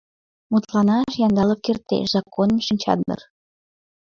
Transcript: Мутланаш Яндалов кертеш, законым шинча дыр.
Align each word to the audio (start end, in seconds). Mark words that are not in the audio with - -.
Мутланаш 0.51 1.11
Яндалов 1.25 1.59
кертеш, 1.65 2.05
законым 2.15 2.59
шинча 2.67 2.93
дыр. 3.07 3.19